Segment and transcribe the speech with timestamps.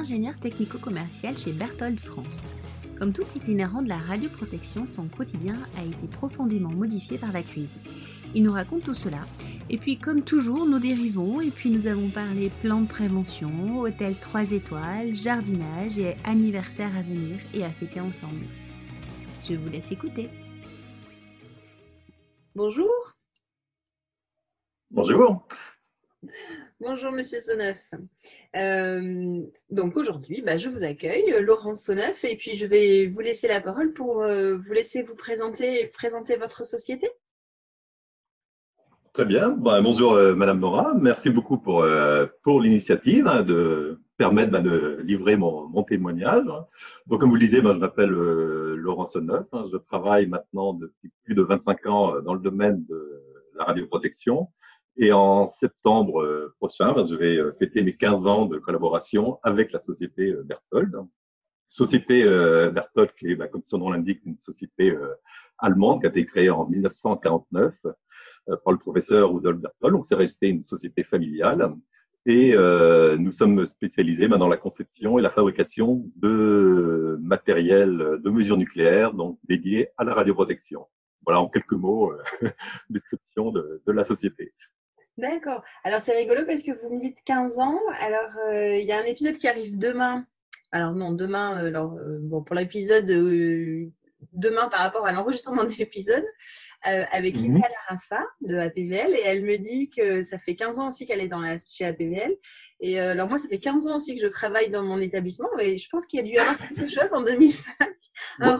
[0.00, 2.48] ingénieur technico-commercial chez Berthold France.
[2.98, 7.76] Comme tout itinérant de la radioprotection, son quotidien a été profondément modifié par la crise.
[8.34, 9.20] Il nous raconte tout cela.
[9.68, 14.14] Et puis, comme toujours, nous dérivons et puis nous avons parlé plan de prévention, hôtel
[14.16, 18.46] 3 étoiles, jardinage et anniversaire à venir et à fêter ensemble.
[19.46, 20.30] Je vous laisse écouter.
[22.54, 22.90] Bonjour.
[24.90, 25.46] Bonjour.
[26.82, 27.90] Bonjour Monsieur Soneuf.
[28.56, 33.48] Euh, donc aujourd'hui, bah, je vous accueille, Laurent Soneuf, et puis je vais vous laisser
[33.48, 37.06] la parole pour euh, vous laisser vous présenter et présenter votre société.
[39.12, 39.50] Très bien.
[39.50, 40.94] Bah, bonjour euh, Madame Mora.
[40.98, 41.86] Merci beaucoup pour,
[42.42, 46.46] pour l'initiative hein, de permettre bah, de livrer mon, témoignage.
[47.06, 49.44] Donc comme vous le disiez, je m'appelle Laurent Soneuf.
[49.52, 49.64] Hein.
[49.70, 53.22] je travaille maintenant depuis plus de 25 ans dans le domaine de
[53.58, 54.48] la radioprotection.
[54.96, 59.38] Et en septembre euh, prochain, ben, je vais euh, fêter mes 15 ans de collaboration
[59.42, 60.94] avec la société euh, Berthold.
[61.68, 64.92] Société Berthold, qui est, ben, comme son nom l'indique, une société
[65.56, 69.94] allemande qui a été créée en 1949 par le professeur Rudolf Berthold.
[69.94, 71.72] Donc, c'est resté une société familiale.
[72.26, 78.56] Et nous sommes spécialisés ben, dans la conception et la fabrication de matériel de mesure
[78.56, 80.84] nucléaire, donc dédié à la radioprotection.
[81.24, 82.12] Voilà en quelques mots,
[82.90, 84.52] description de, de la société.
[85.20, 85.62] D'accord.
[85.84, 87.78] Alors c'est rigolo parce que vous me dites 15 ans.
[88.00, 90.26] Alors euh, il y a un épisode qui arrive demain.
[90.72, 93.04] Alors non, demain, euh, alors, euh, bon, pour l'épisode
[94.32, 96.24] demain par rapport à l'enregistrement de l'épisode
[96.82, 97.42] avec mmh.
[97.42, 101.20] Lina Larafa de APVL et elle me dit que ça fait 15 ans aussi qu'elle
[101.20, 102.34] est dans la, chez APVL.
[102.80, 105.76] Et alors moi, ça fait 15 ans aussi que je travaille dans mon établissement et
[105.76, 107.74] je pense qu'il y a dû y avoir quelque chose en 2005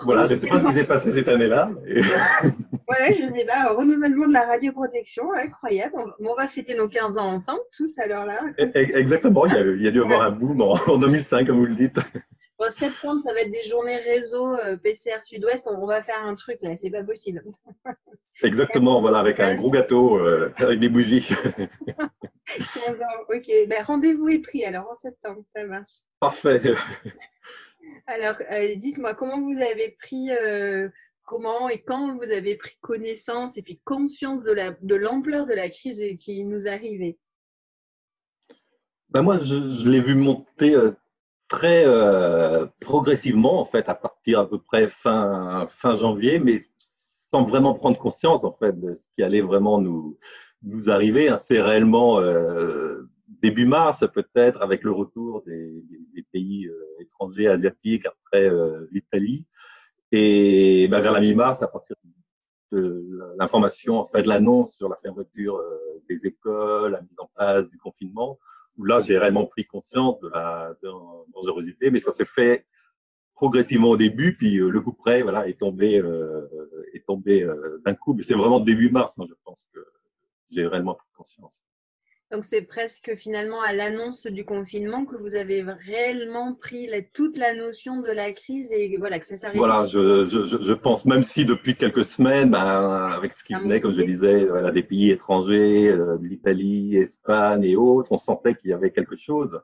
[0.05, 1.71] voilà, je ne sais pas ce qui s'est passé cette année-là.
[1.87, 5.95] ouais, je ne sais pas, renouvellement de la radioprotection, incroyable.
[6.21, 8.41] On, va fêter nos 15 ans ensemble, tous à l'heure-là.
[8.59, 11.47] E, e, exactement, il y, a, il y a dû avoir un boom en, 2005,
[11.47, 11.99] comme vous le dites.
[12.61, 15.67] En septembre, ça va être des journées réseau euh, PCR Sud-Ouest.
[15.67, 17.43] On, va faire un truc là, c'est pas possible.
[18.43, 21.27] Exactement, voilà, avec un gros gâteau, euh, avec des bougies.
[22.59, 26.01] ok, ben, rendez-vous est pris alors en septembre, ça marche.
[26.21, 26.61] Parfait.
[28.07, 30.89] Alors, euh, dites-moi, comment vous avez pris, euh,
[31.25, 36.03] comment et quand vous avez pris connaissance et puis conscience de l'ampleur de, la crise
[36.19, 37.19] qui nous arrivait?
[39.11, 40.93] Ben Moi, je, l'ai vu monter euh,
[41.49, 41.85] très
[42.81, 48.45] progressivement, en fait, à partir à peu près fin, janvier, mais sans vraiment prendre conscience,
[48.45, 50.19] en fait, de ce qui allait vraiment nous,
[50.63, 51.29] nous arriver.
[51.29, 51.39] Hein.
[51.39, 52.21] C'est réellement
[53.43, 55.83] début mars, peut-être, avec le retour des,
[56.33, 59.47] pays euh, étrangers, asiatiques, après euh, l'Italie.
[60.13, 61.97] Et ben, vers la mi-mars, à partir
[62.73, 67.69] de l'information, en de l'annonce sur la fermeture euh, des écoles, la mise en place
[67.69, 68.39] du confinement,
[68.77, 70.75] où là, j'ai réellement pris conscience de la
[71.35, 72.67] dangerosité, mais ça s'est fait
[73.35, 76.03] progressivement au début, puis le coup près, voilà, est tombé,
[76.93, 77.49] est tombé
[77.85, 78.13] d'un coup.
[78.15, 79.81] Mais c'est vraiment début mars, hein, je pense que
[80.51, 81.63] j'ai réellement pris conscience.
[82.31, 87.55] Donc c'est presque finalement à l'annonce du confinement que vous avez réellement pris toute la
[87.55, 89.57] notion de la crise et voilà que ça s'arrête.
[89.57, 93.81] Voilà, je, je, je, pense même si depuis quelques semaines, ben, avec ce qui venait,
[93.81, 98.71] comme je disais, voilà, des pays étrangers, euh, l'Italie, Espagne et autres, on sentait qu'il
[98.71, 99.61] y avait quelque chose,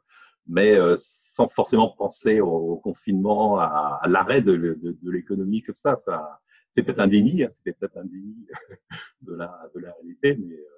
[0.48, 5.94] mais euh, sans forcément penser au, confinement, à, l'arrêt de, de, de l'économie comme ça.
[5.94, 6.40] ça
[6.76, 8.46] c'était un déni, hein, c'était peut-être un déni
[9.22, 10.75] de la, de la réalité, mais euh,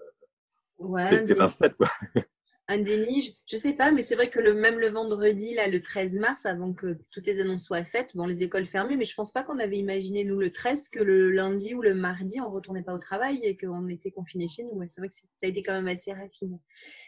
[0.79, 1.89] Ouais, c'est un fait, quoi.
[2.71, 5.69] Un déni, je ne sais pas, mais c'est vrai que le, même le vendredi, là,
[5.69, 9.07] le 13 mars, avant que toutes les annonces soient faites, bon, les écoles fermées, mais
[9.07, 11.95] je ne pense pas qu'on avait imaginé, nous, le 13, que le lundi ou le
[11.95, 14.79] mardi, on ne retournait pas au travail et qu'on était confinés chez nous.
[14.85, 16.59] c'est vrai que ça a été quand même assez rapide.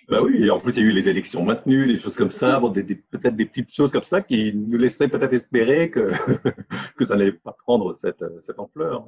[0.08, 2.30] Bah oui, et en plus, il y a eu les élections maintenues, des choses comme
[2.30, 6.10] ça, bon, peut-être des petites choses comme ça qui nous laissaient peut-être espérer que,
[6.96, 9.06] que ça n'allait pas prendre cette, cette ampleur.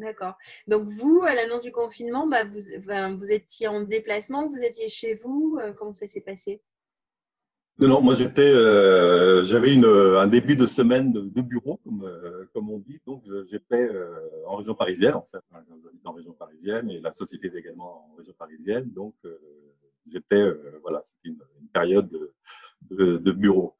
[0.00, 0.38] D'accord.
[0.66, 5.58] Donc vous, à l'annonce du confinement, bah, vous, étiez en déplacement, vous étiez chez vous.
[5.60, 6.62] Euh, comment ça s'est passé?
[7.78, 12.70] Non, non, moi j'étais, euh, j'avais un début de semaine de, bureau, comme, euh, comme
[12.70, 13.00] on dit.
[13.06, 13.90] Donc j'étais
[14.46, 15.40] en région parisienne, en fait.
[15.52, 18.90] J'habite en région parisienne et la société est également en région parisienne.
[18.90, 19.14] Donc
[20.10, 20.50] j'étais,
[20.80, 22.10] voilà, c'était une, période
[22.90, 23.76] de, de bureau.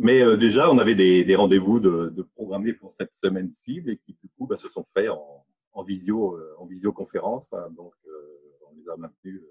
[0.00, 3.96] Mais euh, déjà, on avait des, des rendez-vous de, de, programmés pour cette semaine-ci, et
[3.96, 7.52] qui du coup bah, se sont faits en, en, visio, euh, en visioconférence.
[7.52, 7.68] Hein.
[7.76, 9.42] donc, euh, on les a maintenus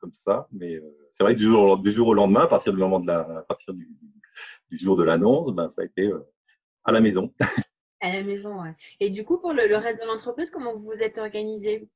[0.00, 0.48] comme ça.
[0.52, 0.80] Mais
[1.10, 3.20] c'est vrai que du jour, du jour au lendemain, à partir du moment de la,
[3.20, 3.90] à partir du,
[4.70, 6.10] du jour de l'annonce, ben, ça a été
[6.84, 7.34] à la maison.
[8.00, 8.76] À la maison, ouais.
[9.00, 11.88] Et du coup, pour le, le reste de l'entreprise, comment vous vous êtes organisé?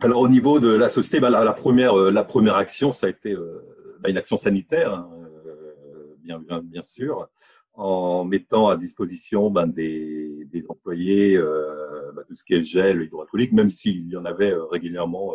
[0.00, 3.10] Alors, au niveau de la société, ben, la, la, première, la première action, ça a
[3.10, 5.23] été bah, une action sanitaire, hein,
[6.24, 7.28] bien, bien, sûr,
[7.74, 13.70] en mettant à disposition ben, des, employés ben, tout ce qui est gel hydroalcoolique, même
[13.70, 15.34] s'il y en avait régulièrement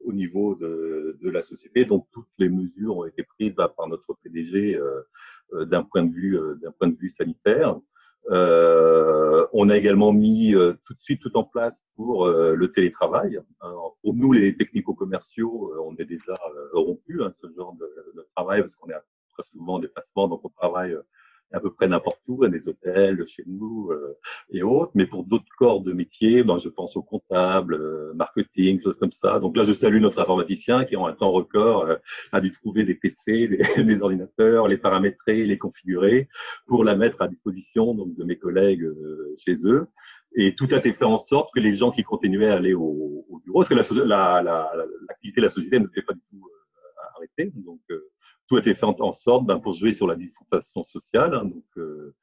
[0.00, 1.84] au niveau de, la société.
[1.84, 4.80] Donc toutes les mesures ont été prises ben, par notre PDG
[5.52, 7.78] d'un point de vue d'un point de vue sanitaire.
[8.30, 12.70] Euh, on a également mis euh, tout de suite tout en place pour euh, le
[12.70, 13.40] télétravail.
[14.02, 16.34] pour nous, les technico-commerciaux, on est déjà
[16.72, 17.86] rompus hein, ce genre de,
[18.16, 18.94] de travail parce qu'on est
[19.38, 20.96] très souvent en déplacement, donc on travaille
[21.52, 24.18] à peu près n'importe où, à des hôtels, chez nous euh,
[24.50, 24.92] et autres.
[24.94, 29.12] Mais pour d'autres corps de métier, ben, je pense aux comptables, euh, marketing, choses comme
[29.12, 29.38] ça.
[29.38, 31.96] Donc là, je salue notre informaticien qui, en un temps record, euh,
[32.32, 33.48] a dû trouver des PC,
[33.78, 36.28] des, ordinateurs, les paramétrer, les configurer
[36.66, 38.86] pour la mettre à disposition donc, de mes collègues
[39.38, 39.86] chez eux.
[40.36, 43.24] Et tout a été fait en sorte que les gens qui continuaient à aller au,
[43.30, 46.20] au bureau, parce que l'activité la, la, la, de la société ne s'est pas du
[46.30, 46.46] tout
[47.18, 47.52] arrêtée.
[47.54, 47.80] Donc,
[48.48, 51.34] tout a été fait en, sorte ben, pour jouer sur la distanciation sociale.
[51.34, 52.14] Hein, donc, euh,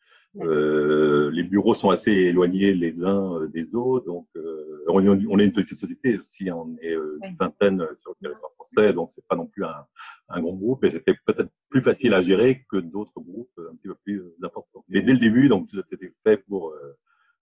[0.42, 4.06] euh, les bureaux sont assez éloignés les uns euh, des autres.
[4.06, 5.00] Donc, euh, on,
[5.40, 6.50] est une petite société aussi.
[6.50, 9.86] Hein, on est une vingtaine sur le territoire français, donc c'est pas non plus un,
[10.30, 10.84] un grand groupe.
[10.84, 14.84] Et c'était peut-être plus facile à gérer que d'autres groupes un petit peu plus importants.
[14.90, 16.76] Mais dès le début, donc tout a été fait pour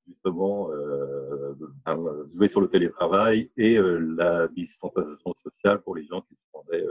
[0.08, 1.54] justement euh,
[2.36, 6.86] jouer sur le télétravail et la distanciation sociale pour les gens qui se rendaient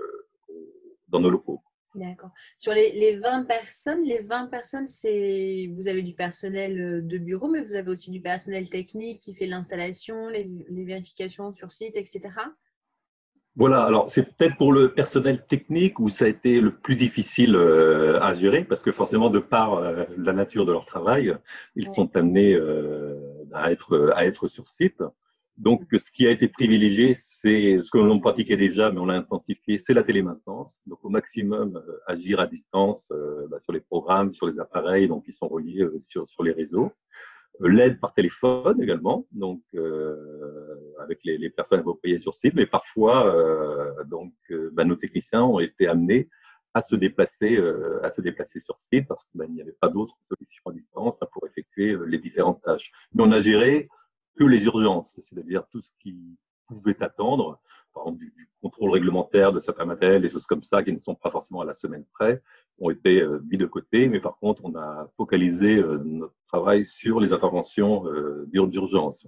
[1.08, 1.62] dans nos locaux.
[1.94, 2.30] D'accord.
[2.56, 7.18] Sur les, les, 20 personnes, les 20 personnes, c'est vous avez du personnel euh, de
[7.18, 11.74] bureau, mais vous avez aussi du personnel technique qui fait l'installation, les, les, vérifications sur
[11.74, 12.30] site, etc.
[13.56, 17.54] Voilà, alors c'est peut-être pour le personnel technique où ça a été le plus difficile
[17.54, 21.36] euh, à gérer, parce que forcément, de par euh, la nature de leur travail,
[21.76, 22.58] ils sont amenés
[23.52, 25.02] à, être, à être sur site.
[25.58, 29.16] Donc, ce qui a été privilégié, c'est ce que l'on pratiquait déjà, mais on l'a
[29.16, 30.80] intensifié, c'est la télémaintenance.
[30.86, 35.08] Donc, au maximum, euh, agir à distance euh, bah, sur les programmes, sur les appareils,
[35.08, 36.90] donc qui sont reliés euh, sur, sur les réseaux.
[37.60, 39.60] L'aide par téléphone également, donc
[40.98, 44.32] avec les, les, personnes appropriées sur site, mais parfois, donc,
[44.72, 46.30] bah, nos techniciens ont été amenés
[46.72, 47.62] à se déplacer,
[48.02, 51.18] à se déplacer sur site parce qu'il bah, n'y avait pas d'autres solutions à distance
[51.30, 52.90] pour effectuer les différentes tâches.
[53.14, 53.90] Mais on a géré
[54.36, 56.16] que les urgences, c'est-à-dire tout ce qui
[56.66, 57.60] pouvait attendre,
[57.92, 61.16] par exemple du, contrôle réglementaire de certains matériels, des choses comme ça qui ne sont
[61.16, 62.40] pas forcément à la semaine près,
[62.78, 66.86] ont été euh, mis de côté, mais par contre, on a focalisé euh, notre travail
[66.86, 69.26] sur les interventions euh, d'urgence.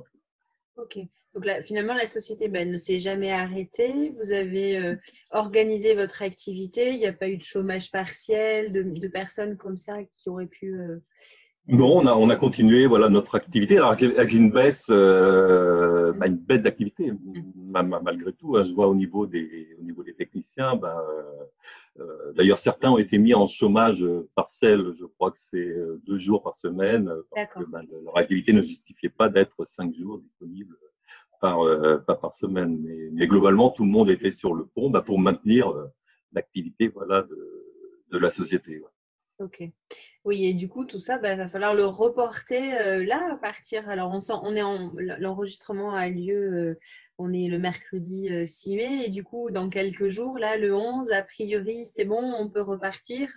[0.77, 0.99] Ok.
[1.35, 4.15] Donc là, finalement, la société ben, ne s'est jamais arrêtée.
[4.23, 4.97] Vous avez
[5.33, 6.93] organisé votre activité.
[6.93, 10.47] Il n'y a pas eu de chômage partiel, de, de personnes comme ça qui auraient
[10.47, 10.79] pu
[11.67, 16.27] non, on a, on a continué voilà, notre activité alors avec une baisse, euh, bah,
[16.27, 17.13] une baisse d'activité
[17.67, 18.57] malgré tout.
[18.57, 21.03] Hein, je vois au niveau des, au niveau des techniciens, bah,
[21.99, 24.93] euh, d'ailleurs certains ont été mis en chômage partiel.
[24.99, 28.63] Je crois que c'est euh, deux jours par semaine parce que bah, leur activité ne
[28.63, 30.77] justifiait pas d'être cinq jours disponibles
[31.41, 31.61] par,
[32.07, 32.79] pas par semaine.
[32.83, 35.73] Mais, mais, globalement, tout le monde était sur le pont pour maintenir
[36.33, 37.65] l'activité voilà, de,
[38.11, 38.83] de la société.
[39.41, 39.64] Ok.
[40.24, 43.36] Oui, et du coup, tout ça, il bah, va falloir le reporter euh, là à
[43.36, 43.88] partir.
[43.88, 44.93] Alors, on, sent, on est en.
[44.96, 46.79] L'enregistrement a lieu, euh,
[47.19, 50.72] on est le mercredi 6 euh, mai, et du coup, dans quelques jours, là, le
[50.72, 53.29] 11, a priori, c'est bon, on peut repartir.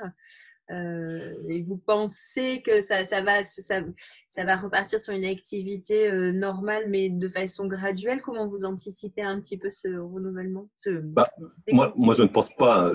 [0.69, 3.81] et vous pensez que ça, ça, va, ça,
[4.27, 8.21] ça, va repartir sur une activité normale, mais de façon graduelle?
[8.21, 11.23] Comment vous anticipez un petit peu ce renouvellement bah,
[11.71, 12.91] moi, moi, je ne pense pas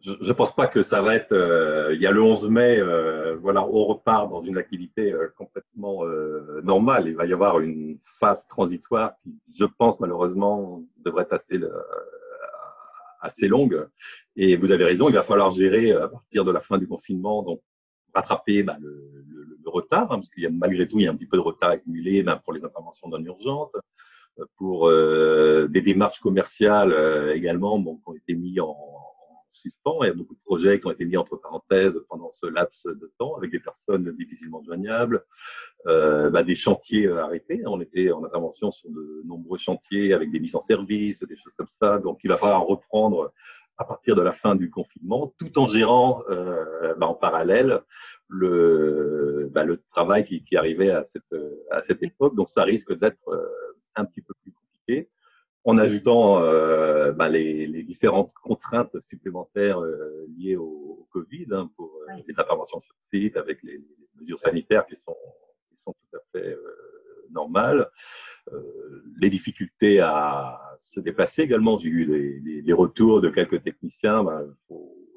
[0.00, 1.32] je ne pense pas que ça va être.
[1.32, 5.28] Euh, il y a le 11 mai, euh, voilà, on repart dans une activité euh,
[5.36, 6.04] complètement
[6.62, 7.08] normale.
[7.08, 11.60] Il va y avoir une phase transitoire qui, je pense, malheureusement, devrait être assez,
[13.20, 13.86] assez longue.
[14.36, 17.42] Et vous avez raison, il va falloir gérer à partir de la fin du confinement,
[17.42, 17.60] donc
[18.14, 21.08] rattraper bah, le, le, le, retard, hein, parce qu'il y a malgré tout, il y
[21.08, 23.74] a un petit peu de retard accumulé ben, pour les interventions non urgentes,
[24.56, 28.76] pour des démarches commerciales également, bon, qui ont été mis en
[29.54, 29.98] suspens.
[30.02, 32.84] Il y a beaucoup de projets qui ont été mis entre parenthèses pendant ce laps
[32.84, 35.24] de temps avec des personnes difficilement joignables,
[35.86, 37.62] euh, bah, des chantiers euh, arrêtés.
[37.66, 41.54] On était en intervention sur de nombreux chantiers avec des mises en service, des choses
[41.56, 41.98] comme ça.
[41.98, 43.32] Donc, il va falloir reprendre
[43.76, 47.80] à partir de la fin du confinement, tout en gérant euh, bah, en parallèle
[48.28, 52.36] le, bah, travail qui, arrivait à cette, époque.
[52.36, 53.28] Donc, ça risque d'être
[53.96, 55.08] un petit peu plus compliqué
[55.64, 61.92] en ajoutant euh, bah, les, les, différentes contraintes supplémentaires euh, liées au, Covid hein, pour
[62.08, 65.16] euh, les interventions sur site avec les, les, mesures sanitaires qui sont,
[65.70, 67.88] qui sont tout à fait euh, normales.
[69.20, 71.78] les difficultés à se déplacer également.
[71.78, 74.24] J'ai eu des, retours de quelques techniciens.
[74.24, 74.42] Bah,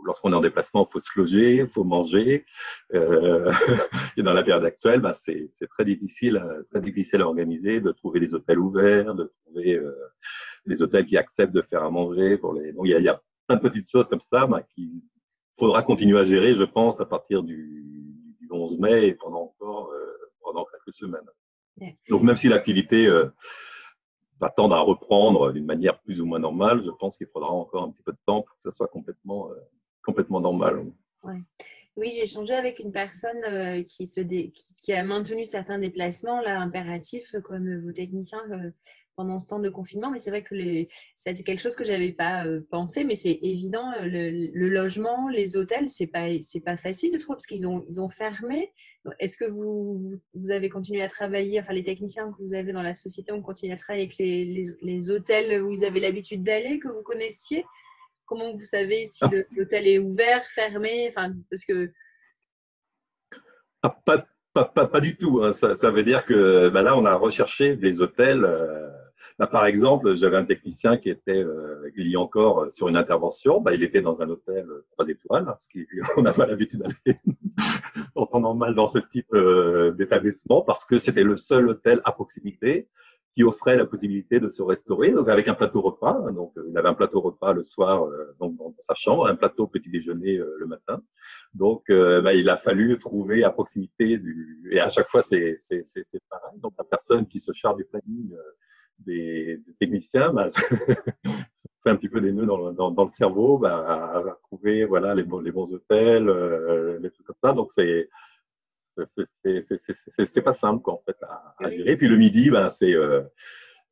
[0.08, 2.46] lorsqu'on est en déplacement, il faut se loger, il faut manger.
[2.96, 3.52] Euh,
[4.18, 8.20] et dans la période actuelle, bah, c'est très difficile, très difficile à organiser, de trouver
[8.20, 9.94] des hôtels ouverts, de trouver euh,
[10.66, 12.38] des hôtels qui acceptent de faire à manger.
[12.38, 12.74] Pour les...
[12.74, 15.02] Donc il y a, y a, plein de petites choses comme ça bah, qu'il
[15.58, 19.92] faudra continuer à gérer, je pense, à partir du, du 11 mai et pendant encore
[19.92, 21.22] euh, pendant quelques semaines.
[22.10, 23.08] Donc même si l'activité
[24.40, 27.84] va tendre à reprendre d'une manière plus ou moins normale, je pense qu'il faudra encore
[27.84, 29.56] un petit peu de temps pour que ça soit complètement, euh,
[30.08, 30.86] complètement normal.
[31.98, 37.84] Oui, j'ai échangé avec une personne euh, qui, a maintenu certains déplacements là, impératifs, comme
[37.84, 38.44] vos techniciens,
[39.18, 40.12] pendant ce temps de confinement.
[40.12, 40.56] Mais c'est vrai que
[41.16, 43.92] c'est quelque chose que je n'avais pas euh, pensé, mais c'est évident.
[44.00, 48.72] Euh, le, logement, les hôtels, pas c'est pas facile de trouver parce qu'ils ont fermé.
[49.20, 52.84] Est-ce que vous, vous avez continué à travailler, enfin les techniciens que vous avez dans
[52.84, 56.78] la société ont continué à travailler avec les, les, hôtels où ils avaient l'habitude d'aller,
[56.80, 57.66] que vous connaissiez?
[58.28, 61.92] Comment vous savez si l'hôtel est ouvert, fermé Enfin, parce que
[63.84, 65.42] ah, pas, pas, pas, du tout.
[65.44, 65.54] Hein.
[65.54, 68.44] Ça, ça, veut dire que bah là, on a recherché des hôtels.
[68.44, 68.90] Euh,
[69.40, 72.88] bah, par exemple, j'avais un technicien qui était, euh, il y a encore, euh, sur
[72.88, 73.62] une intervention.
[73.62, 77.20] Bah, il était dans un hôtel euh, trois étoiles, parce qu'on n'a pas l'habitude d'aller
[78.16, 79.34] en temps normal dans ce type
[79.96, 82.88] d'établissement, parce que c'était le seul hôtel à proximité
[83.38, 86.32] qui offrait la possibilité de se restaurer, donc avec un plateau repas.
[86.32, 89.92] Donc, il avait un plateau repas le soir donc dans, sa chambre, un plateau petit
[89.92, 91.04] déjeuner le matin.
[91.54, 94.68] Donc, bah, il a fallu trouver à proximité du.
[94.72, 95.54] Et à chaque fois, c'est
[96.32, 96.60] pareil.
[96.64, 98.36] Donc, la personne qui se charge du planning
[99.00, 103.58] des, techniciens, bah, ça fait un petit peu des nœuds dans, dans, dans le cerveau,
[103.58, 107.54] bah, à, trouver voilà, les, bons, les bons hôtels, euh, les trucs comme ça.
[107.54, 108.10] Donc, c'est
[110.28, 111.98] c'est pas simple quoi, en fait, à, gérer.
[111.98, 113.22] Puis le midi, ben, c'est euh,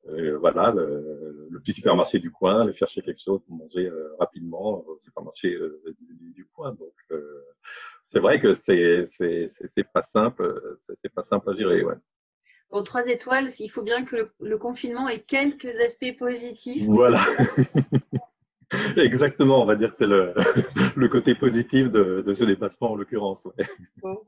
[0.10, 4.16] euh, voilà, le, le, petit supermarché du coin, aller chercher quelque chose pour manger euh,
[4.20, 5.58] rapidement au supermarché
[6.00, 6.74] du, du, coin.
[6.74, 6.94] Donc,
[8.02, 9.04] c'est vrai que c'est
[9.94, 11.84] pas simple, c'est pas simple à gérer.
[11.84, 11.96] Ouais.
[12.72, 16.84] Bon, trois étoiles, il faut bien que le, confinement ait quelques aspects positifs.
[16.86, 17.24] Voilà.
[18.98, 20.34] Exactement, on va dire que c'est le,
[20.96, 23.46] le, côté positif de, de ce déplacement en l'occurrence.
[23.46, 23.66] Ouais.
[24.02, 24.20] Bon,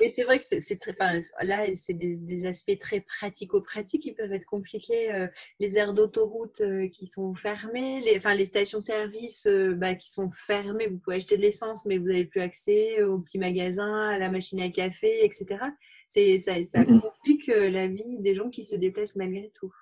[0.00, 4.12] Et c'est vrai que c'est très, enfin, là, c'est des, des, aspects très pratico-pratiques qui
[4.12, 5.12] peuvent être compliqués.
[5.14, 5.26] Euh,
[5.58, 10.30] les aires d'autoroute euh, qui sont fermées, les, enfin, les stations-service euh, bah, qui sont
[10.30, 10.88] fermées.
[10.88, 14.30] Vous pouvez acheter de l'essence, mais vous n'avez plus accès aux petits magasins, à la
[14.30, 15.46] machine à café, etc.
[16.08, 19.72] Ça, ça complique la vie des gens qui se déplacent malgré tout.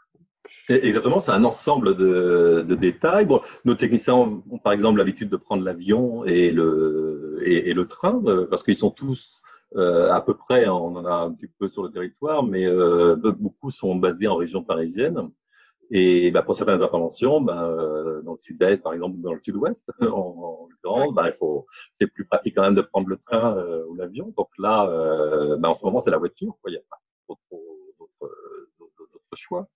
[0.68, 3.26] Exactement, c'est un ensemble de, de, détails.
[3.26, 8.20] Bon, nos techniciens ont, par exemple l'habitude de prendre l'avion et le, et, le train,
[8.26, 9.42] euh, parce qu'ils sont tous
[9.76, 13.14] euh, à peu près, on en a un petit peu sur le territoire, mais euh,
[13.16, 15.30] beaucoup sont basés en région parisienne.
[15.90, 17.70] Et bah, pour certaines interventions, bah,
[18.24, 22.08] dans le sud-est, par exemple, dans le sud-ouest, en, en l'occurrence, bah, il faut, c'est
[22.08, 23.56] plus pratique quand même de prendre le train
[23.88, 24.34] ou l'avion.
[24.36, 24.86] Donc là,
[25.58, 26.56] bah, en ce moment, c'est la voiture.
[26.66, 26.98] Il n'y a pas
[27.28, 27.46] d'autres
[29.36, 29.68] choix.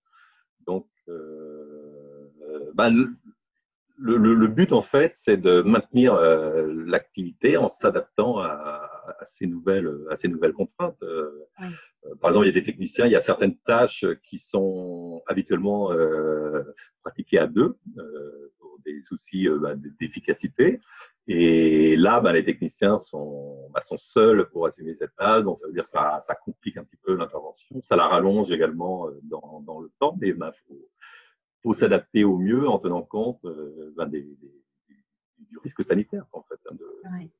[0.67, 8.39] Donc, euh, bah, le, le, but, en fait, c'est de maintenir euh, l'activité en s'adaptant
[8.39, 8.89] à,
[9.19, 11.01] à, ces nouvelles, à ces nouvelles contraintes.
[11.03, 11.31] Euh,
[12.19, 15.91] par exemple, il y a des techniciens, il y a certaines tâches qui sont habituellement
[17.03, 17.77] pratiquées à deux
[18.57, 20.79] pour des soucis bah, d'efficacité.
[21.27, 25.67] Et là, bah, les techniciens sont, bah, sont seuls pour assumer cette tâche, donc ça
[25.67, 29.19] veut dire que ça, ça complique un petit peu l'intervention, ça la rallonge également euh,
[29.23, 30.89] dans, dans le temps, mais il bah, faut,
[31.61, 34.63] faut s'adapter au mieux en tenant compte euh, des, des,
[35.37, 36.75] du risque sanitaire en fait hein,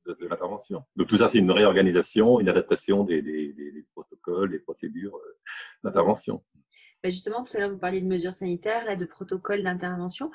[0.05, 0.83] de, de, l'intervention.
[0.95, 5.39] Donc tout ça, c'est une réorganisation, une adaptation des, des protocoles, des procédures euh,
[5.83, 6.43] d'intervention.
[7.03, 10.29] justement, tout à l'heure, vous parliez de mesures sanitaires, là, de protocoles d'intervention.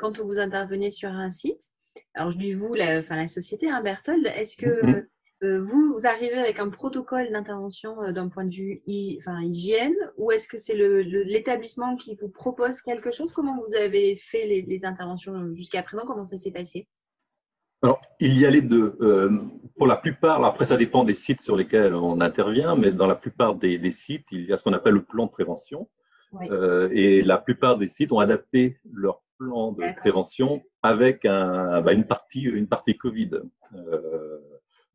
[0.00, 1.70] quand vous intervenez sur un site,
[2.18, 5.06] alors je dis vous, la, enfin, la société, hein, Berthold, est-ce que mhm.
[5.44, 8.82] euh, vous, arrivez avec un protocole d'intervention euh, d'un point de vue
[9.18, 13.32] enfin, hygiène ou est-ce que c'est l'établissement qui vous propose quelque chose?
[13.32, 16.02] Comment vous avez fait les, interventions jusqu'à présent?
[16.06, 16.88] Comment ça s'est passé?
[17.82, 18.96] Alors, il y a les deux.
[19.00, 19.30] Euh,
[19.76, 23.14] pour la plupart, après ça dépend des sites sur lesquels on intervient, mais dans la
[23.14, 25.88] plupart des, des sites, il y a ce qu'on appelle le plan de prévention.
[26.50, 31.92] Euh, et la plupart des sites ont adapté leur plan de prévention avec un, bah,
[31.92, 33.30] une, partie, une partie Covid.
[33.74, 34.38] Euh,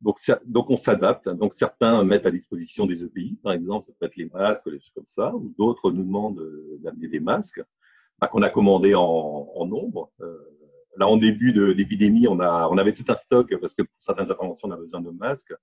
[0.01, 1.29] donc, donc, on s'adapte.
[1.29, 4.79] Donc, certains mettent à disposition des EPI, par exemple, ça peut être les masques, des
[4.79, 6.45] choses comme ça, ou d'autres nous demandent
[6.79, 7.63] d'amener des masques
[8.19, 9.01] bah, qu'on a commandés en,
[9.55, 10.11] en nombre.
[10.21, 10.37] Euh,
[10.97, 14.31] là, en début d'épidémie, on, a, on avait tout un stock, parce que pour certaines
[14.31, 15.53] interventions, on a besoin de masques.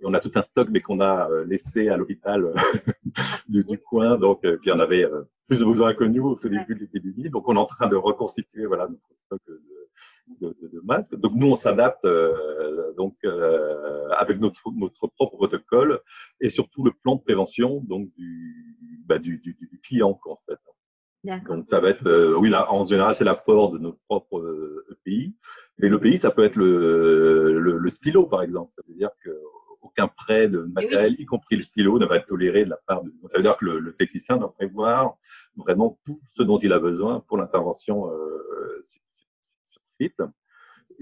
[0.00, 2.54] Et on a tout un stock, mais qu'on a euh, laissé à l'hôpital euh,
[3.48, 4.16] du, du, coin.
[4.18, 5.06] Donc, euh, puis on avait
[5.50, 7.28] plus de besoins que nous au début de l'épidémie.
[7.28, 9.60] Donc, on est en train de reconstituer voilà, notre stock de,
[10.40, 11.16] de, de, masque.
[11.16, 12.06] Donc nous, on s'adapte
[12.96, 13.16] donc
[14.16, 16.00] avec notre, notre propre protocole
[16.40, 18.76] et surtout le plan de prévention donc du,
[19.06, 20.58] bah, du, du, du client en fait.
[21.24, 24.86] Donc ça va être, euh, oui, là, en général, c'est l'apport de notre propre euh,
[25.04, 25.34] pays.
[25.78, 28.72] Mais le pays, ça peut être le, le, stylo, par exemple.
[28.76, 28.94] Ça veut
[30.00, 33.02] qu'aucun prêt de matériel, y compris le stylo, ne va être toléré de la part
[33.02, 33.12] de.
[33.26, 35.16] Ça veut dire que le, technicien doit prévoir
[35.56, 39.02] vraiment tout ce dont il a besoin pour l'intervention euh, sur,
[39.68, 40.22] sur, site.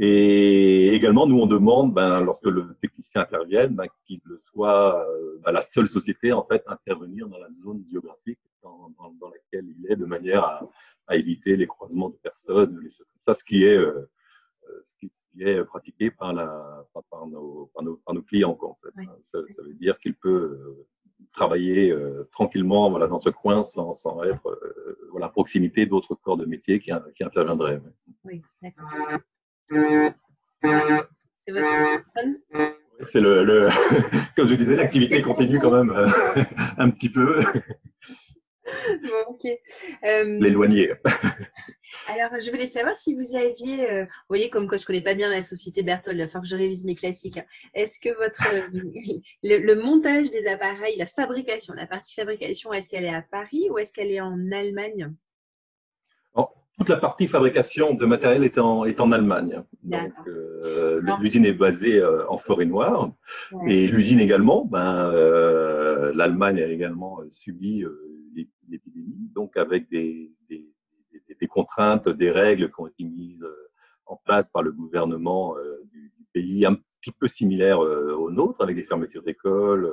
[0.00, 5.52] Et également, nous, on demande, ben, lorsque le technicien intervienne, ben, qu'il soit euh, ben,
[5.52, 9.90] la seule société en fait intervenir dans la zone géographique dans, dans, dans laquelle il
[9.90, 10.68] est, de manière à,
[11.08, 14.08] à, éviter les croisements de personnes, les choses comme ça, ce qui est euh,
[14.84, 18.54] ce qui, ce qui, est pratiqué par, la, par, nos, par, nos, par nos, clients.
[18.54, 19.04] Quoi, en fait.
[19.22, 20.86] Ça, ça, veut dire qu'il peut
[21.32, 26.14] travailler euh, tranquillement voilà, dans ce coin sans, sans être euh, voilà, à proximité d'autres
[26.14, 27.80] corps de métier qui, qui interviendraient.
[28.24, 28.88] Oui, d'accord.
[31.34, 32.38] C'est votre téléphone?
[33.06, 33.68] C'est le, le,
[34.36, 36.08] comme je disais, l'activité continue quand même euh,
[36.78, 37.44] un petit peu.
[39.02, 39.38] Bon.
[40.04, 40.92] Euh, L'éloigner.
[42.08, 45.00] alors, je voulais savoir si vous aviez, euh, vous voyez, comme quoi je ne connais
[45.00, 47.38] pas bien la société Berthold, il va falloir que je révise mes classiques.
[47.38, 47.44] Hein.
[47.74, 48.44] Est-ce que votre,
[49.42, 53.68] le, le, montage des appareils, la fabrication, la partie fabrication, est-ce qu'elle est à Paris
[53.70, 55.12] ou est-ce qu'elle est en Allemagne?
[56.78, 59.62] Toute la partie fabrication de matériel est en, est en Allemagne.
[59.82, 63.10] Donc, euh, l'usine est basée euh, en Forêt-Noire.
[63.50, 63.74] Ouais.
[63.74, 68.00] Et l'usine également, ben, euh, l'Allemagne a également subi euh,
[68.68, 73.70] l'épidémie, donc avec des, des, contraintes, des règles qui ont été mises euh,
[74.06, 78.76] en place par le gouvernement euh, du, pays, un petit peu similaires aux nôtres, avec
[78.76, 79.90] des fermetures d'écoles,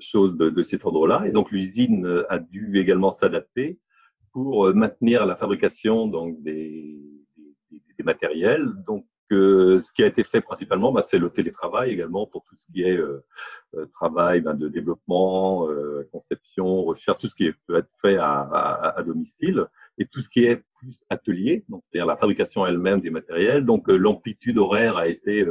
[0.00, 1.24] choses de, de cet ordre-là.
[1.26, 3.78] Et donc l'usine a dû également s'adapter
[4.34, 7.00] pour euh, maintenir la fabrication donc, des,
[7.70, 8.68] des, des matériels.
[8.86, 12.56] Donc, euh, ce qui a été fait principalement, bah, c'est le télétravail également pour tout
[12.56, 13.24] ce qui est euh,
[13.74, 18.40] euh travail ben, de développement, euh, conception, recherche, tout ce qui peut être fait à,
[18.40, 19.66] à, à, domicile
[19.98, 23.64] et tout ce qui est plus atelier, donc c'est-à-dire la fabrication elle-même des matériels.
[23.64, 25.46] Donc l'amplitude horaire a été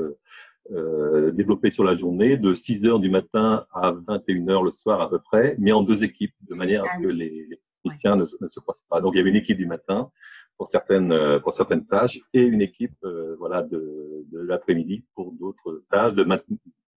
[0.69, 5.09] développée sur la journée de 6 heures du matin à 21 heures le soir à
[5.09, 8.25] peu près, mais en deux équipes de manière à ce que les, les techniciens ne,
[8.41, 9.01] ne, se croisent pas.
[9.01, 10.11] Donc il y avait une équipe du matin
[10.57, 15.31] pour certaines euh, pour certaines tâches et une équipe euh, voilà de, de l'après-midi pour
[15.33, 16.25] d'autres tâches de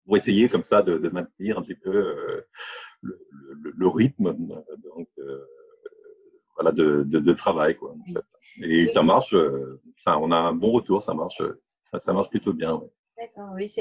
[0.04, 2.40] pour essayer comme ça de, de maintenir un petit peu euh,
[3.02, 3.18] le,
[3.62, 5.44] le, le, rythme donc euh,
[6.54, 8.24] voilà de, de, travail quoi en fait.
[8.62, 9.34] et ça marche
[9.96, 11.42] ça on a un bon retour ça marche
[11.82, 12.90] ça, ça marche plutôt bien ouais.
[13.18, 13.72] D'accord, oui.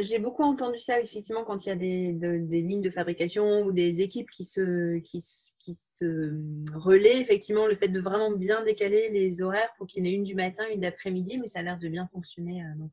[0.00, 3.62] J'ai beaucoup entendu ça, effectivement, quand il y a des, de, des, lignes de fabrication
[3.62, 5.24] ou des équipes qui se, qui,
[5.60, 6.34] qui se
[6.74, 10.14] relaient, effectivement, le fait de vraiment bien décaler les horaires pour qu'il y en ait
[10.14, 12.62] une du matin, une d'après-midi, mais ça a l'air de bien fonctionner.
[12.62, 12.90] Euh, donc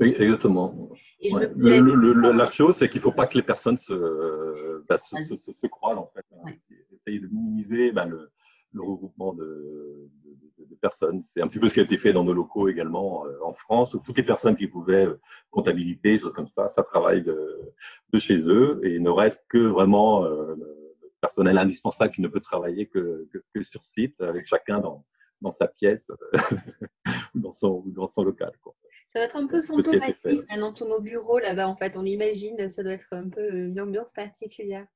[0.00, 0.90] oui, exactement.
[1.30, 1.50] Ouais.
[1.56, 4.98] Le, le, le, la chose, c'est qu'il ne faut pas que les personnes se, bah,
[4.98, 6.24] se, se, se, croient, en fait.
[6.32, 6.42] Hein.
[6.44, 6.60] Ouais.
[6.92, 8.30] Essayer de minimiser bah, le,
[8.72, 10.10] le regroupement de
[10.92, 13.52] C'est un petit peu ce qui a été fait dans nos locaux également euh, en
[13.52, 15.20] France, où toutes les personnes qui pouvaient euh,
[15.50, 17.72] comptabilité, choses comme ça, ça travaille de,
[18.18, 22.40] chez eux et il ne reste que vraiment euh, le personnel indispensable qui ne peut
[22.40, 23.26] travailler que,
[23.62, 25.04] sur site, avec chacun dans,
[25.50, 26.10] sa pièce
[27.34, 27.50] ou dans
[28.06, 28.52] son, local.
[29.14, 30.42] Ça doit être un peu fantomatique
[30.74, 31.68] tous nos bureaux là-bas.
[31.68, 34.88] En fait, on imagine, ça doit être un peu une ambiance particulière.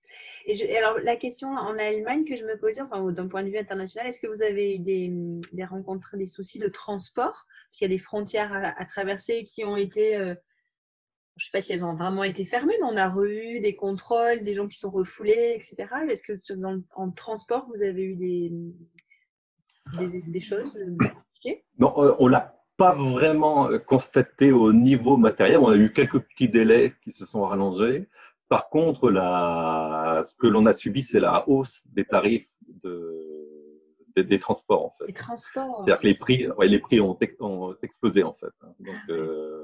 [0.45, 3.49] Et, je, alors, la question en Allemagne que je me posais, enfin, d'un point de
[3.49, 5.13] vue international, est-ce que vous avez eu des,
[5.53, 7.47] des rencontres, des soucis de transport?
[7.47, 10.17] Parce qu'il y a des frontières à, à traverser qui ont été.
[10.17, 10.35] Euh,
[11.37, 13.77] je ne sais pas si elles ont vraiment été fermées, mais on a eu des
[13.77, 15.89] contrôles, des gens qui sont refoulés, etc.
[16.09, 18.51] Est-ce que dans, en transport, vous avez eu des,
[19.97, 25.59] des, des choses compliquées Non, euh, on l'a pas vraiment constaté au niveau matériel.
[25.59, 28.09] On a eu quelques petits délais qui se sont rallongés.
[28.49, 32.49] Par contre, la, ce que l'on a subi, c'est la hausse des tarifs
[32.83, 33.15] de,
[34.15, 35.07] des, des, transports en fait.
[35.09, 35.83] Les transports.
[35.83, 38.55] C'est-à-dire que les prix, ouais, les prix ont, ont explosé en fait.
[38.79, 39.58] Donc, ah, euh, euh,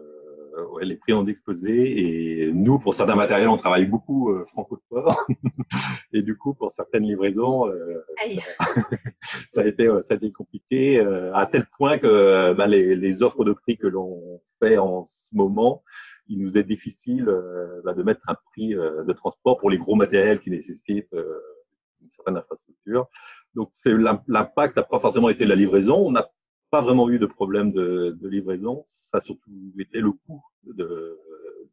[0.73, 4.77] ouais, les prix ont explosé et nous, pour certains matériels, on travaille beaucoup euh, franco
[4.77, 5.27] de port
[6.12, 8.05] et du coup, pour certaines livraisons, euh,
[9.21, 13.23] ça, a été, ça a été compliqué euh, à tel point que bah, les, les,
[13.23, 15.83] offres de prix que l'on fait en ce moment,
[16.29, 19.79] il nous est difficile euh, bah, de mettre un prix euh, de transport pour les
[19.79, 23.07] gros matériels qui nécessitent une certaine infrastructure.
[23.55, 25.97] Donc, c'est l'impact, ça n'a pas forcément été la livraison.
[25.97, 26.29] On a
[26.75, 28.83] pas vraiment eu de problème de, de, livraison.
[28.85, 31.21] Ça a surtout été le coût de,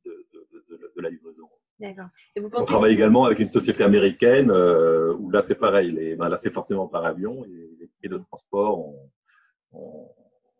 [0.05, 0.13] de,
[0.95, 1.49] de la livraison.
[1.79, 2.09] D'accord.
[2.37, 2.97] On travaille que...
[2.99, 5.89] également avec une société américaine euh, où là c'est pareil.
[5.89, 9.09] Les, ben là c'est forcément par avion et les prix de transport ont,
[9.71, 10.07] ont,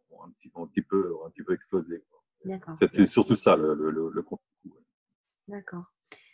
[0.10, 0.30] ont un
[0.64, 2.04] un petit peu, un petit peu explosé.
[2.44, 2.76] D'accord.
[2.80, 4.26] C'est surtout ça le, le, le,
[5.48, 5.86] D'accord.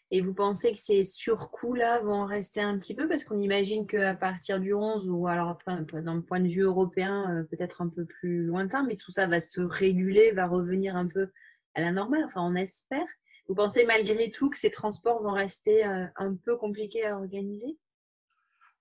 [0.09, 3.09] Et vous pensez que ces surcoûts-là vont rester un petit peu?
[3.09, 7.29] Parce qu'on imagine qu'à partir du 11, ou alors dans le point de vue européen,
[7.29, 11.07] euh, peut-être un peu plus lointain, mais tout ça va se réguler, va revenir un
[11.07, 11.29] peu
[11.75, 13.05] à la normale, enfin on espère.
[13.49, 17.77] Vous pensez malgré tout que ces transports vont rester euh, un peu compliqués à organiser?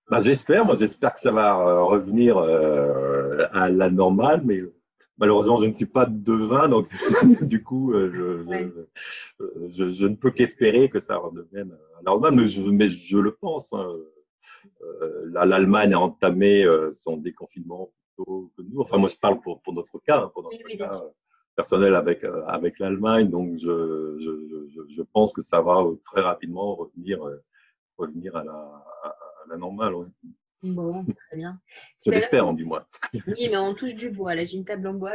[0.09, 4.63] Bah, J'espère, moi j'espère que ça va euh, revenir à la normale, mais
[5.19, 6.89] Malheureusement, je ne suis pas devin, donc
[7.43, 8.45] du coup, euh,
[9.71, 13.73] je, je, ne peux qu'espérer que ça redevienne normal, mais je, mais je le pense.
[13.73, 13.89] Hein.
[14.83, 18.81] Euh, L'Allemagne a entamé euh, son déconfinement plutôt que nous.
[18.81, 21.03] Enfin, moi, je parle pour, pour notre cas, hein, pour notre cas
[21.55, 24.19] personnel avec, avec l'Allemagne, donc je,
[24.91, 27.19] je, pense que ça va très rapidement revenir,
[27.97, 29.17] revenir à la, à,
[29.49, 29.95] la normale.
[30.75, 31.61] Bon, très bien.
[32.05, 32.87] Je l'espère, du moins.
[33.13, 34.35] Oui, mais on touche du bois.
[34.35, 35.13] Là, j'ai une table en bois.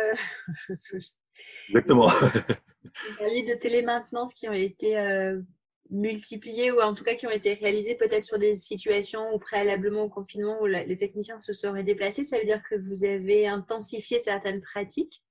[1.69, 2.07] Exactement.
[2.07, 5.41] Vous parliez de télémaintenance qui ont été euh,
[5.89, 10.03] multipliées ou en tout cas qui ont été réalisées peut-être sur des situations où préalablement
[10.03, 12.23] au confinement où les techniciens se seraient déplacés.
[12.23, 15.23] Ça veut dire que vous avez intensifié certaines pratiques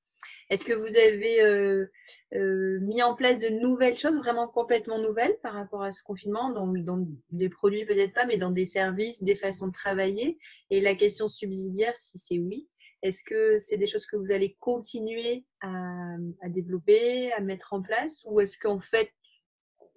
[0.49, 1.87] est-ce que vous avez euh,
[2.35, 6.51] euh, mis en place de nouvelles choses, vraiment complètement nouvelles par rapport à ce confinement,
[6.51, 10.39] dans, des produits peut-être pas, mais dans des services, des façons de travailler?
[10.71, 12.69] Et la question subsidiaire, si c'est oui,
[13.03, 16.17] est-ce que c'est des choses que vous allez continuer à,
[16.49, 18.23] développer, à mettre en place?
[18.27, 19.11] Ou est-ce qu'en fait,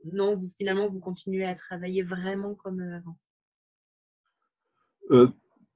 [0.06, 3.18] non, finalement, vous continuez à travailler vraiment comme avant?
[5.12, 5.28] Euh,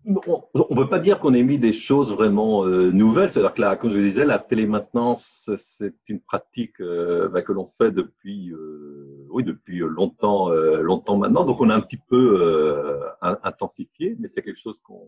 [0.07, 3.29] on ne peut pas dire qu'on ait mis des choses vraiment euh, nouvelles.
[3.29, 7.65] C'est-à-dire que là, comme je disais, la télémaintenance, c'est une pratique euh, bah, que l'on
[7.65, 11.43] fait depuis, euh, oui, depuis longtemps, longtemps maintenant.
[11.43, 15.07] Donc, on a un petit peu intensifié, mais c'est quelque chose qu'on.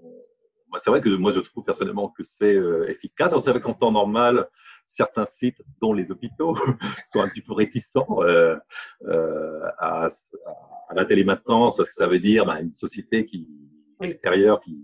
[0.71, 2.57] Bah, c'est vrai que moi, je trouve personnellement que c'est
[2.89, 3.31] efficace.
[3.33, 4.49] On savait qu'en temps normal,
[4.85, 6.55] certains sites, dont les hôpitaux,
[7.05, 8.19] sont un petit peu réticents
[9.79, 13.47] à, à, la télémaintenance, parce que ça veut dire bah, une société qui
[14.01, 14.77] extérieur qui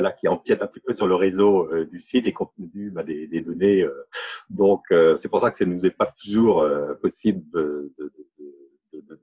[0.00, 2.90] voilà qui empiète un petit peu sur le réseau euh, du site et compte tenu
[2.90, 3.82] bah, des, données.
[3.82, 4.06] Euh.
[4.48, 6.66] donc euh, c'est pour ça que ça ne nous est pas toujours
[7.02, 7.92] possible de,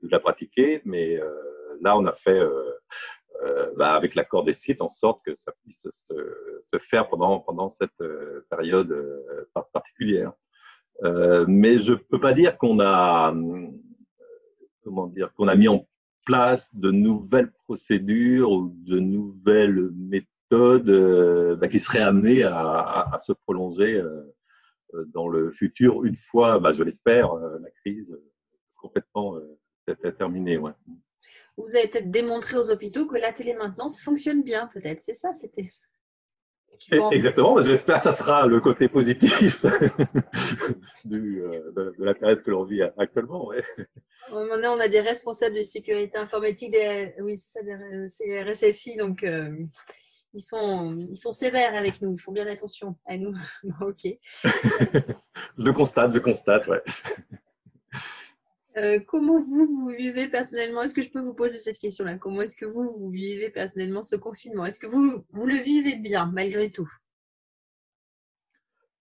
[0.02, 1.20] la pratiquer, mais
[1.82, 2.40] là on a fait
[3.76, 6.14] bah, avec l'accord des sites en sorte que ça puisse se,
[6.78, 8.02] faire pendant pendant cette
[8.48, 8.94] période
[9.72, 10.32] particulière.
[11.02, 13.34] mais je peux pas dire qu'on a
[14.82, 15.86] comment dire qu'on a mis en
[16.24, 23.32] place de nouvelles procédures ou de nouvelles méthodes euh, bah, qui seraient amenées à, se
[23.32, 24.22] prolonger euh,
[24.94, 28.18] euh, dans le futur une fois, bah, je l'espère, la crise
[28.76, 29.38] complètement
[30.18, 30.58] terminée.
[30.58, 30.72] Ouais.
[31.56, 35.00] Vous avez peut-être démontré aux hôpitaux que la télémaintenance fonctionne bien, peut-être.
[35.00, 35.68] C'est ça, c'était
[37.12, 39.64] Exactement, j'espère que ça sera le côté positif
[41.04, 43.46] du, euh, de, la période que l'on vit actuellement.
[43.46, 43.62] Ouais.
[44.32, 49.24] Maintenant, on a des responsables de sécurité informatique, des, oui, c'est ça, des, RSSI, donc
[49.24, 49.50] euh,
[50.34, 53.34] ils, sont, ils sont sévères avec nous, ils font bien attention à nous.
[53.80, 54.06] ok.
[55.58, 56.82] je constate, je constate, ouais.
[58.78, 60.82] Euh, comment vous, vous vivez personnellement?
[60.82, 62.18] Est-ce que je peux vous poser cette question-là?
[62.18, 64.64] Comment est-ce que vous, vous vivez personnellement ce confinement?
[64.66, 66.88] Est-ce que vous, vous le vivez bien malgré tout?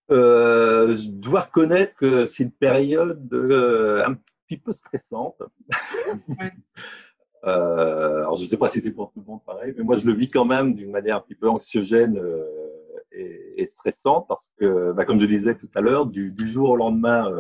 [0.10, 4.16] Euh, Je dois reconnaître que c'est une période euh, un
[4.48, 5.44] petit peu stressante.
[7.48, 10.06] alors, je ne sais pas si c'est pour tout le monde pareil, mais moi, je
[10.06, 12.22] le vis quand même d'une manière un petit peu anxiogène
[13.12, 17.32] et, stressante parce que, bah, comme je disais tout à l'heure, du, jour au lendemain,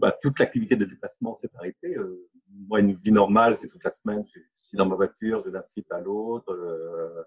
[0.00, 1.94] bah, toute l'activité de déplacement s'est arrêtée.
[1.94, 2.26] Euh,
[2.68, 5.50] moi, une vie normale, c'est toute la semaine, je, suis dans ma voiture, je vais
[5.50, 6.50] d'un site à l'autre.
[6.50, 7.22] Euh,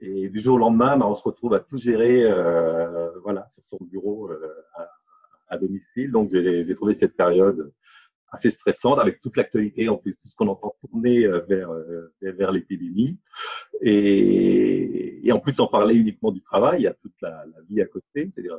[0.00, 3.62] et du jour au lendemain, bah, on se retrouve à tout gérer euh, voilà, sur
[3.62, 4.30] son bureau
[5.48, 6.10] à, domicile.
[6.10, 7.70] Donc, j'ai trouvé cette période
[8.34, 11.70] assez stressante avec toute l'actualité, en plus tout ce qu'on entend tourner vers,
[12.20, 13.18] vers l'épidémie.
[13.80, 17.80] Et, et, en plus, en parler uniquement du travail, il y a toute la, vie
[17.80, 18.58] à côté, c'est-à-dire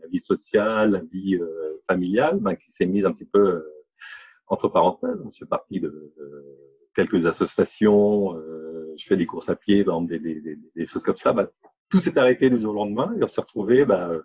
[0.00, 3.74] la vie sociale, la vie euh, familiale, ben, qui s'est mise un petit peu euh,
[4.46, 5.18] entre parenthèses.
[5.26, 6.12] Je suis parti de,
[6.94, 11.32] quelques associations, euh, je fais des courses à pied, des, choses comme ça.
[11.32, 11.48] Ben,
[11.88, 14.22] tout s'est arrêté du jour au lendemain et on s'est retrouvé ben,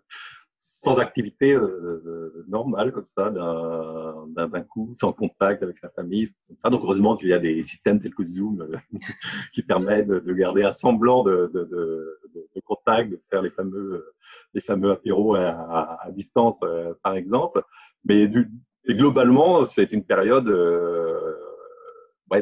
[0.81, 6.31] sans activité euh, normale comme ça, d'un coup, sans contact avec la famille.
[6.57, 6.69] ça.
[6.69, 8.67] Donc heureusement qu'il y a des systèmes tels que Zoom
[9.53, 14.13] qui permettent de, garder un semblant de, de, de, contact, de faire les fameux
[14.53, 17.63] les fameux apéros à, à, distance, euh, par exemple.
[18.05, 18.49] Mais du,
[18.87, 21.33] globalement, c'est une période euh,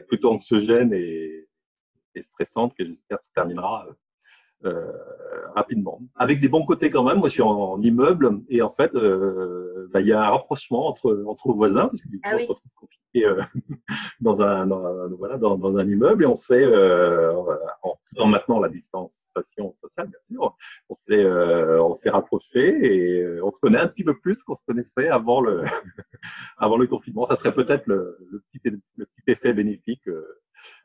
[0.07, 1.47] plutôt anxiogène et,
[2.15, 3.87] et stressante que j'espère se terminera
[4.65, 4.91] euh,
[5.55, 5.99] rapidement.
[6.15, 7.19] Avec des bons côtés quand même.
[7.19, 10.87] Moi, je suis en, immeuble et en fait, euh, bah, il y a un rapprochement
[10.87, 12.43] entre entre voisins parce que du coup, Ah on oui.
[12.43, 13.41] se retrouve confié euh,
[14.21, 17.33] dans un dans, voilà dans, dans un immeuble et on s'est euh,
[17.83, 20.55] en en maintenant la distanciation sociale bien sûr,
[20.89, 24.55] on s'est euh, on s'est rapproché et on se connaît un petit peu plus qu'on
[24.55, 25.63] se connaissait avant le
[26.57, 27.27] avant le confinement.
[27.27, 30.25] Ça serait peut-être le, le petit le petit effet bénéfique euh,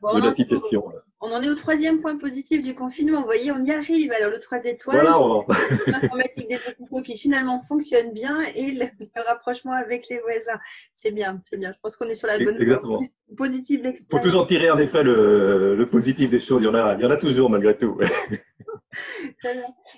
[0.01, 0.83] Bon, de la situation.
[1.21, 3.19] On en est au troisième point positif du confinement.
[3.19, 4.11] Vous voyez, on y arrive.
[4.11, 5.45] Alors, le 3 étoiles, Voilà,
[5.87, 10.59] l'informatique des hôpitaux qui finalement fonctionne bien et le, le rapprochement avec les voisins.
[10.93, 11.71] C'est bien, c'est bien.
[11.71, 12.63] Je pense qu'on est sur la bonne voie.
[12.63, 12.99] Exactement.
[13.37, 16.63] Positive Il faut toujours tirer en effet le, le positif des choses.
[16.63, 17.97] Il y en a, il y en a toujours malgré tout.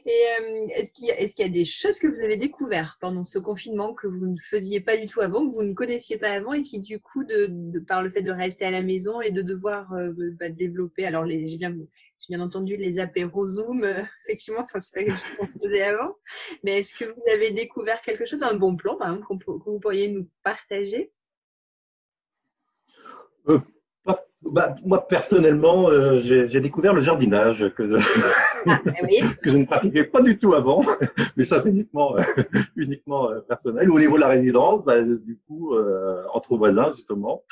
[0.05, 0.09] Et
[0.39, 4.07] euh, est-ce qu'il y, a- des choses que vous avez découvertes pendant ce confinement que
[4.07, 6.79] vous ne faisiez pas du tout avant, que vous ne connaissiez pas avant et qui,
[6.79, 10.11] du coup, de, par le fait de rester à la maison et de devoir euh,
[10.39, 11.75] bah, développer, alors j'ai bien,
[12.39, 13.93] entendu les apéros Zoom, euh,
[14.25, 16.15] effectivement, ça c'est pas quelque chose qu'on faisait avant,
[16.63, 19.69] mais est-ce que vous avez découvert quelque chose, un bon plan, par exemple, qu'on que
[19.69, 21.11] vous pourriez nous partager?
[24.45, 27.97] Bah, moi, personnellement, j'ai découvert le jardinage que,
[28.65, 28.79] Ah,
[29.41, 30.81] que je ne pratiquais pas du tout avant,
[31.37, 32.21] mais ça, c'est uniquement, euh,
[32.75, 33.89] uniquement euh, personnel.
[33.89, 37.43] Au niveau de la résidence, bah, du coup, euh, entre voisins, justement,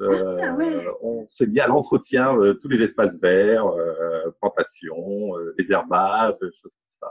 [0.00, 0.86] Ah, ouais.
[1.02, 6.36] on s'est mis à l'entretien, euh, tous les espaces verts, euh, plantations, euh, des herbages,
[6.40, 7.10] choses comme ça.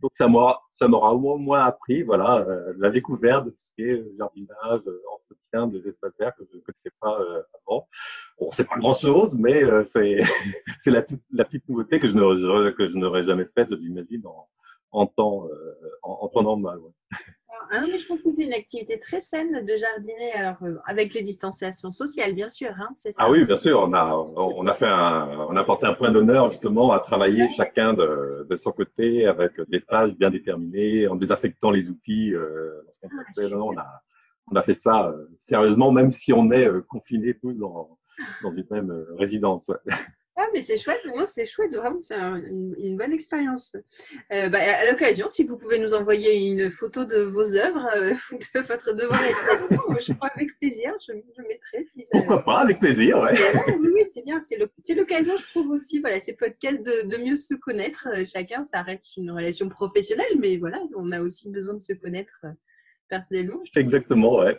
[0.00, 3.64] Donc, ça m'aura ça m'aura au moins, moins appris voilà, euh, la découverte de tout
[3.64, 7.42] ce qui est jardinage, euh, entretien des espaces verts que je ne connaissais pas euh,
[7.66, 7.86] avant.
[8.38, 10.22] Bon, c'est pas grand-chose, mais euh, c'est
[10.80, 14.48] c'est la, la petite nouveauté que je n'aurais que je n'aurais jamais faite, j'imagine, en,
[14.92, 16.78] en temps euh, en, en temps normal.
[16.78, 16.90] ouais.
[17.70, 20.76] Ah non, mais je pense que c'est une activité très saine de jardiner, alors euh,
[20.86, 23.10] avec les distanciations sociales, bien sûr, hein, ça.
[23.18, 26.10] Ah oui, bien sûr, on a on a fait un, on a porté un point
[26.10, 31.14] d'honneur justement à travailler chacun de, de son côté avec des tâches bien déterminées, en
[31.16, 32.34] désaffectant les outils.
[32.34, 33.48] Euh, lorsqu'on Ah, passait.
[33.50, 33.86] Non, non, on a
[34.50, 37.98] on a fait ça euh, sérieusement, même si on est euh, confinés tous dans
[38.42, 39.68] dans une même euh, résidence.
[39.68, 39.76] ouais.
[40.34, 43.74] Ah, mais c'est chouette, non, c'est chouette, vraiment, c'est un- une, une bonne expérience.
[44.32, 48.14] Euh, bah, à l'occasion, si vous pouvez nous envoyer une photo de vos œuvres, euh,
[48.54, 49.20] de votre devoir
[50.00, 51.86] je crois avec plaisir, je, je mettrai.
[51.86, 52.06] Si ça...
[52.12, 53.18] Pourquoi pas, avec plaisir.
[53.18, 53.32] Ouais.
[53.78, 57.36] Oui, oui, c'est bien, c'est l'occasion, je trouve aussi, voilà, ces podcasts de, de mieux
[57.36, 58.08] se connaître.
[58.16, 61.92] euh, Chacun, ça reste une relation professionnelle, mais voilà, on a aussi besoin de se
[61.92, 62.48] connaître euh,
[63.16, 63.60] personnellement.
[63.76, 64.58] Exactement, ouais.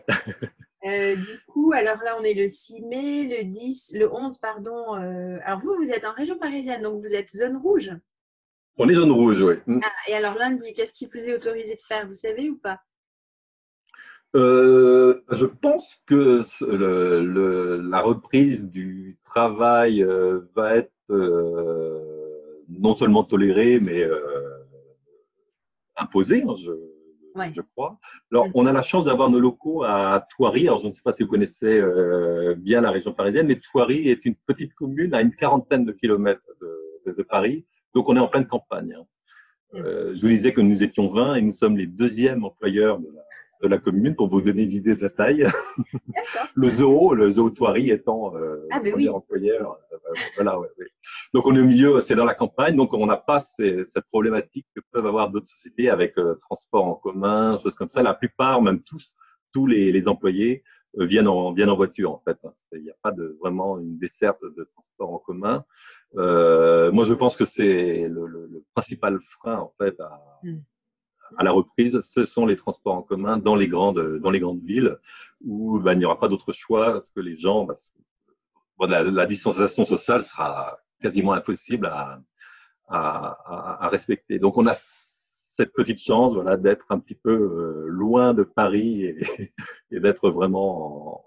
[0.85, 4.95] Euh, du coup, alors là, on est le 6 mai, le 10, le 11, pardon.
[4.95, 7.89] euh, alors vous, vous êtes en région parisienne, donc vous êtes zone rouge.
[8.77, 9.55] On est zone rouge, oui.
[9.81, 12.79] Ah, et alors lundi, qu'est-ce qui vous est autorisé de faire, vous savez ou pas?
[14.35, 20.05] Euh, je pense que ce- le, le- la reprise du travail
[20.55, 20.91] va être
[22.69, 24.03] non seulement tolérée, mais
[25.95, 26.71] imposée, hein, je,
[27.35, 27.51] Ouais.
[27.55, 27.99] je crois.
[28.31, 28.51] Alors, Mm.
[28.55, 30.67] on a la chance d'avoir nos locaux à Thoiry.
[30.67, 34.09] Alors, je ne sais pas si vous connaissez euh, bien la région parisienne, mais Thoiry
[34.09, 36.79] est une petite commune à une quarantaine de kilomètres de,
[37.11, 37.65] de- de Paris.
[37.95, 38.93] Donc, on est en pleine campagne.
[38.97, 39.05] hein.
[39.73, 39.77] Mm.
[39.79, 43.07] Euh, je vous disais que nous étions 20 et nous sommes les deuxièmes employeurs de
[43.13, 43.21] la,
[43.63, 45.47] de la commune pour vous donner une idée de la taille.
[46.55, 49.09] Le zoo, le zoo Thoiry étant euh, Ah, le premier oui.
[49.09, 49.77] employeur.
[49.91, 49.97] euh,
[50.35, 50.87] voilà, ouais, ouais.
[51.33, 54.05] Donc on est au milieu, c'est dans la campagne, donc on n'a pas ces- cette
[54.07, 58.01] problématique que peuvent avoir d'autres sociétés avec euh, transport en commun, choses comme ça.
[58.03, 59.13] La plupart, même tous,
[59.53, 60.63] tous les, les employés
[60.99, 62.37] euh, viennent en viennent en voiture en fait.
[62.43, 62.51] hein.
[62.73, 65.65] Il n'y a pas de vraiment une desserte de transport en commun.
[66.17, 70.57] Euh, moi, je pense que c'est le, le- le principal frein en fait à, Mm.
[71.37, 74.61] à la reprise, ce sont les transports en commun dans les grandes dans les grandes
[74.63, 74.97] villes
[75.41, 77.73] où ben, il n'y aura pas d'autre choix parce que les gens, ben,
[78.87, 82.21] la, la distanciation sociale sera quasiment impossible à,
[82.87, 82.99] à,
[83.53, 84.39] à- à respecter.
[84.39, 89.03] Donc on a cette petite chance voilà, d'être un petit peu euh, loin de Paris
[89.05, 89.51] et,
[89.91, 90.69] et d'être vraiment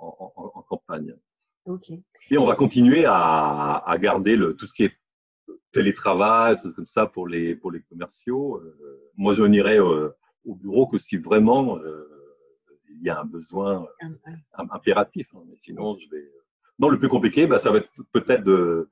[0.05, 1.15] en, en- en campagne.
[2.31, 4.95] Et on va continuer à, à garder le, tout ce qui est
[5.73, 8.57] télétravail, tout comme ça pour les, pour les commerciaux.
[8.59, 10.11] Euh, moi, je n'irai euh,
[10.45, 12.09] au bureau que si vraiment euh,
[12.89, 13.87] il y a un besoin
[14.59, 15.29] im- impératif.
[15.35, 15.43] hein.
[15.49, 16.25] Mais sinon, je vais.
[16.79, 18.89] Non, le plus compliqué, bah, ça va être peut-être de,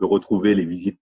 [0.00, 1.00] de retrouver les visites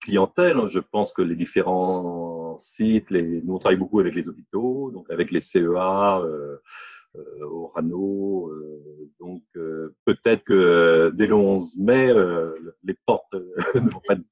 [0.00, 0.58] clientèle.
[0.68, 3.42] Je pense que les différents sites, les...
[3.42, 6.56] nous on travaille beaucoup avec les hôpitaux, donc avec les CEA, euh,
[7.16, 8.50] euh, Orano.
[8.50, 14.00] euh, donc euh, peut-être que dès le 11 mai, euh, les portes euh, ne vont
[14.06, 14.22] pas être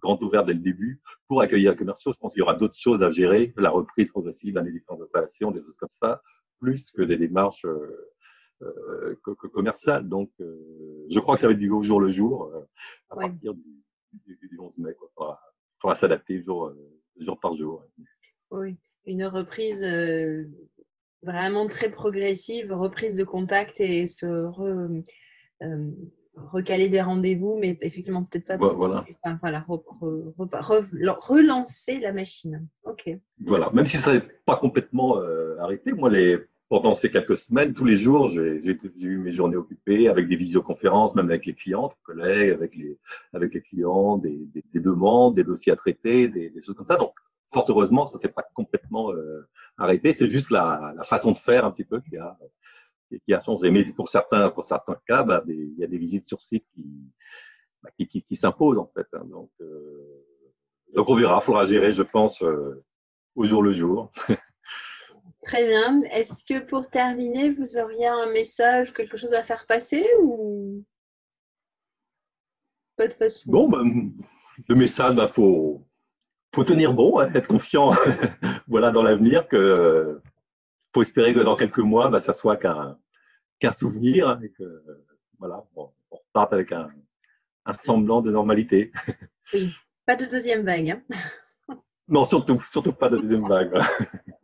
[0.00, 2.12] grandes ouvertes dès le début pour accueillir les commerciaux.
[2.12, 5.02] Je pense qu'il y aura d'autres choses à gérer, la reprise progressive dans les différentes
[5.02, 6.22] installations, des choses comme ça,
[6.60, 8.13] plus que des démarches euh,
[8.64, 10.08] euh, co- co- commerciales.
[10.08, 12.60] Donc euh, je crois que ça va être du au jour le jour euh,
[13.10, 13.28] à Ouais.
[13.30, 13.82] partir du,
[14.26, 14.94] du, du 11 mai.
[14.94, 15.08] Quoi.
[15.14, 15.40] Faudra,
[15.80, 16.72] faudra s'adapter jour,
[17.18, 17.84] jour par jour.
[18.50, 19.84] Oui, une reprise
[21.22, 24.26] vraiment très progressive, reprise de contact et se
[26.36, 28.56] recaler des rendez-vous, mais effectivement peut-être pas.
[28.56, 29.04] Voilà.
[29.40, 29.64] voilà,
[31.20, 32.66] relancer la machine.
[32.84, 33.08] Ok.
[33.44, 35.18] Voilà, même si ça n'est pas complètement
[35.60, 38.62] arrêté, moi les pendant ces quelques semaines, tous les jours, j'ai
[39.00, 42.98] eu mes journées occupées avec des visioconférences, même avec les clients, collègues, avec les,
[43.32, 46.96] avec les clients, des, des, demandes, des dossiers à traiter, des, des, choses comme ça.
[46.96, 47.14] Donc,
[47.52, 49.46] fort heureusement, ça s'est pas complètement euh,
[49.76, 50.12] arrêté.
[50.12, 52.36] C'est juste la, la, façon de faire un petit peu qui a,
[53.26, 53.70] qui a changé.
[53.70, 56.84] Mais pour certains, pour certains cas, bah, il y a des visites sur site qui,
[57.82, 59.06] bah, qui, qui s'imposent en fait.
[59.12, 59.24] Hein.
[59.26, 60.24] Donc, euh,
[60.94, 61.38] donc, on verra.
[61.42, 62.82] Il faudra gérer, je pense, euh,
[63.34, 64.10] au jour le jour.
[65.44, 65.98] Très bien.
[66.10, 70.82] Est-ce que pour terminer, vous auriez un message, quelque chose à faire passer ou
[72.96, 73.42] pas de façon?
[73.50, 74.12] Bon, ben,
[74.68, 75.86] le message, il bah, faut,
[76.54, 77.90] faut tenir bon, hein, être confiant
[78.68, 80.20] voilà, dans l'avenir, que
[80.94, 84.82] faut espérer que dans quelques mois, bah, ça soit qu'un souvenir et que
[85.38, 86.88] voilà, on reparte avec un,
[87.66, 88.92] un, semblant de normalité.
[89.52, 89.74] Oui,
[90.06, 90.90] pas de deuxième vague.
[90.90, 91.76] Hein.
[92.08, 93.78] non, surtout, surtout pas de deuxième vague.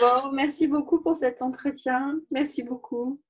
[0.00, 2.18] Bon, merci beaucoup pour cet entretien.
[2.30, 3.20] Merci beaucoup.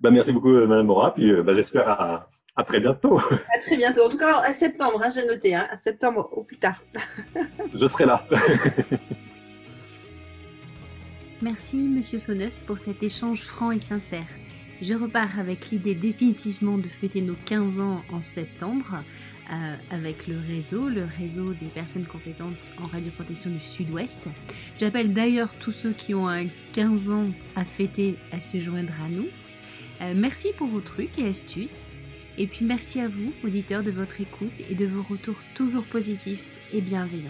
[0.00, 1.14] Bah, merci beaucoup, euh, Madame Mora.
[1.14, 2.28] Puis bah, j'espère à,
[2.64, 3.18] très bientôt.
[3.54, 4.06] À très bientôt.
[4.06, 5.54] En tout cas, à septembre, hein, j'ai noté.
[5.54, 6.80] Hein, à septembre au plus tard.
[7.74, 8.26] Je serai là.
[11.42, 14.26] merci, Monsieur Sonneuf, pour cet échange franc et sincère.
[14.80, 18.96] Je repars avec l'idée définitivement de fêter nos 15 ans en septembre.
[19.50, 24.18] Euh, avec le réseau, le réseau des personnes compétentes en radioprotection du Sud-Ouest.
[24.78, 27.26] J'appelle d'ailleurs tous ceux qui ont un 15 ans
[27.56, 29.26] à fêter à se joindre à nous.
[30.00, 31.86] Euh, merci pour vos trucs et astuces.
[32.38, 36.44] Et puis merci à vous, auditeurs, de votre écoute et de vos retours toujours positifs
[36.72, 37.28] et bienveillants.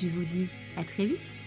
[0.00, 1.44] Je vous dis à très vite.